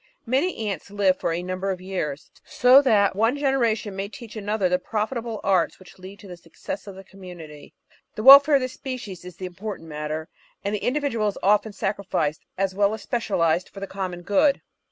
Many 0.25 0.67
Ants 0.71 0.89
live 0.89 1.19
for 1.19 1.31
a 1.31 1.43
number 1.43 1.69
of 1.69 1.79
years, 1.79 2.31
so 2.43 2.81
that 2.81 3.15
one 3.15 3.37
generation 3.37 3.95
may 3.95 4.09
teach 4.09 4.35
another 4.35 4.67
the 4.67 4.79
profitable 4.79 5.39
arts 5.43 5.77
which 5.77 5.99
lead 5.99 6.17
to 6.21 6.27
the 6.27 6.37
success 6.37 6.87
of 6.87 6.95
the 6.95 7.03
community. 7.03 7.75
The 8.15 8.23
welfare 8.23 8.55
of 8.55 8.61
the 8.61 8.67
species 8.67 9.23
is 9.23 9.35
the 9.35 9.45
important 9.45 9.87
matter, 9.89 10.27
and 10.63 10.73
the 10.73 10.79
individual 10.83 11.27
is 11.27 11.37
often 11.43 11.71
sacrificed, 11.73 12.41
as 12.57 12.73
well 12.73 12.95
as 12.95 13.03
specialised, 13.03 13.69
for 13.69 13.79
the 13.79 13.85
common 13.85 14.23
good. 14.23 14.63